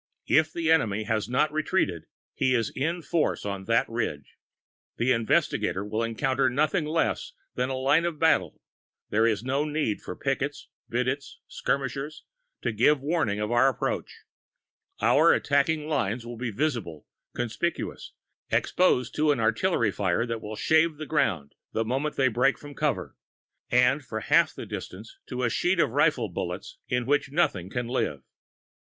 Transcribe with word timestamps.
If 0.25 0.51
the 0.51 0.71
enemy 0.71 1.03
has 1.03 1.29
not 1.29 1.53
retreated, 1.53 2.05
he 2.33 2.55
is 2.55 2.71
in 2.75 3.03
force 3.03 3.45
on 3.45 3.65
that 3.65 3.87
ridge. 3.87 4.39
The 4.97 5.11
investigator 5.11 5.85
will 5.85 6.01
encounter 6.01 6.49
nothing 6.49 6.85
less 6.85 7.33
than 7.53 7.69
a 7.69 7.77
line 7.77 8.03
of 8.05 8.17
battle; 8.17 8.59
there 9.11 9.27
is 9.27 9.43
no 9.43 9.63
need 9.63 9.99
of 10.07 10.19
pickets, 10.19 10.69
videttes, 10.89 11.37
skirmishers, 11.47 12.23
to 12.63 12.71
give 12.71 12.99
warning 12.99 13.39
of 13.39 13.51
our 13.51 13.67
approach; 13.69 14.21
our 15.01 15.33
attacking 15.33 15.87
lines 15.87 16.25
will 16.25 16.35
be 16.35 16.49
visible, 16.49 17.05
conspicuous, 17.35 18.13
exposed 18.49 19.13
to 19.17 19.31
an 19.31 19.39
artillery 19.39 19.91
fire 19.91 20.25
that 20.25 20.41
will 20.41 20.55
shave 20.55 20.97
the 20.97 21.05
ground 21.05 21.53
the 21.73 21.85
moment 21.85 22.15
they 22.15 22.27
break 22.27 22.57
from 22.57 22.73
cover, 22.73 23.15
and 23.69 24.03
for 24.03 24.21
half 24.21 24.51
the 24.55 24.65
distance 24.65 25.19
to 25.27 25.43
a 25.43 25.49
sheet 25.51 25.79
of 25.79 25.91
rifle 25.91 26.27
bullets 26.27 26.79
in 26.87 27.05
which 27.05 27.31
nothing 27.31 27.69
can 27.69 27.87
live. 27.87 28.23